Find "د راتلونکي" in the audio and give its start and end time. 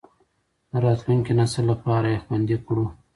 0.71-1.31